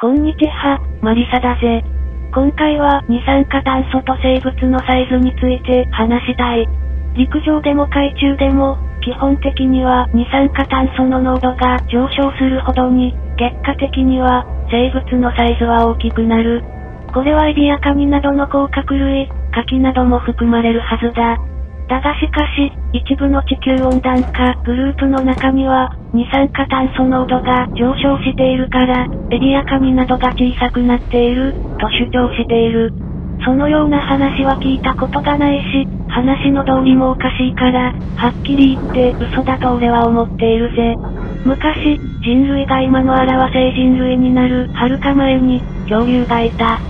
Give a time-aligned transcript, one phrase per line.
[0.00, 1.82] こんにちは、マリサだぜ。
[2.32, 6.68] 今回は二酸化炭素と生物のサイズについて話したい。
[7.16, 13.10] 陸上でも海中でも、基本的には二酸化炭素の濃度が上昇するほどに、
[13.42, 16.62] 結果的には生物のサイズは大きくなる。
[17.12, 21.42] これはエビやカニなどの甲殻類、カキなども含まれるはずだ。
[21.88, 32.92] だがしかし、一部の地球温暖化グループの中には、二酸化炭素濃度が上昇しているから、エビやカニなどが小さくなっている、と主張している。
[33.42, 40.94] そのような話は聞いたことがないし、話の通りもおかしいから、はっきり言って嘘だと俺は思っているぜ。
[41.46, 46.80] 昔、人類が今の表せ人類になるはるか前に、恐竜がいた。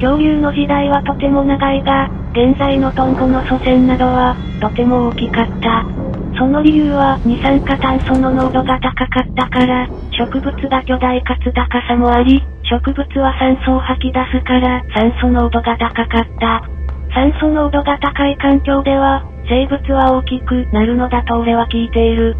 [0.00, 5.86] 恐竜の時代はとても長いが、現在のトンボの祖先などは、とても大きかった。
[6.38, 16.62] その理由は二酸化炭素の濃度が高かったから、植物が巨大かつ高さもあり、植物は酸素を吐き出すから酸素濃度が高かった。
[17.14, 22.36] 酸素濃度が高い環境では、生物は大きくなるのだと俺は聞いている。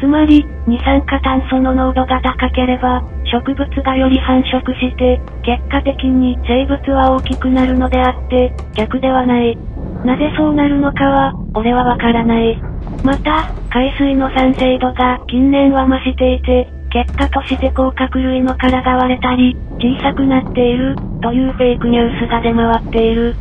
[0.00, 9.58] つまり、二酸化炭素の濃度が高ければ、植物がより繁殖して、結果的に生物は大きくなるのであって、逆ではない。
[10.04, 12.58] なぜそうなるのかは、俺はわからない。
[13.04, 23.36] また、海水の酸性度が近年は増していて、結果として甲殻類の殻が割れたり、小さくなっている、というフェイクニュースが出回っている。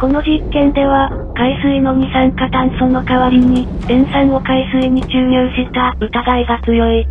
[0.00, 7.06] この実験では、海水の二酸化炭素の代わりに、塩酸を海水に注入した疑いが強い。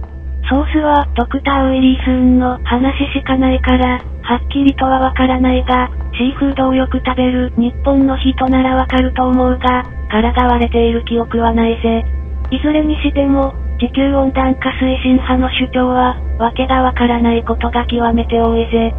[0.50, 12.06] ソースはドクター・ウィリースーンの話しかないから、はっきりとはわからないが、シーフードをよく食べる日本の人ならわかると思うが、殻が割れている記憶はないぜ。
[12.52, 18.94] いずれにしても、地球温暖化推進派の主張は、わけがわからないことが極めて多いぜ。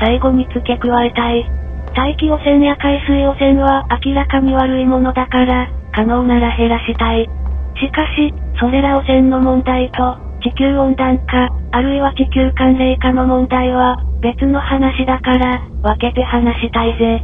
[0.00, 1.50] 最後に付け加えたい。
[1.98, 7.28] 大気汚染や海水汚染は明らかに悪いものだから、可能なら減らしたい。
[7.74, 17.20] しかし、それら汚染の問題と、地球温暖化、あるいは地球寒冷化の問題は、別の話だから、分けて話したいぜ。